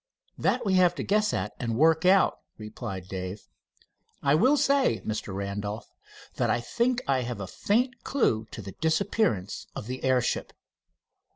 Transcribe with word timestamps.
"That 0.35 0.65
we 0.65 0.73
have 0.77 0.95
to 0.95 1.03
guess 1.03 1.31
at 1.31 1.53
and 1.59 1.77
work 1.77 2.05
out," 2.07 2.39
replied 2.57 3.07
Dave. 3.07 3.47
"I 4.23 4.33
will 4.33 4.57
say, 4.57 4.99
Mr. 5.05 5.31
Randolph, 5.31 5.93
that 6.37 6.49
I 6.49 6.59
think 6.59 7.03
I 7.07 7.21
have 7.21 7.39
a 7.39 7.45
faint 7.45 8.03
clew 8.03 8.47
to 8.49 8.63
the 8.63 8.71
disappearance 8.81 9.67
of 9.75 9.85
the 9.85 10.03
airship." 10.03 10.53